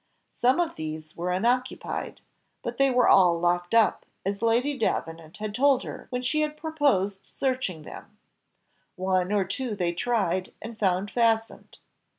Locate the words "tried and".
9.93-10.79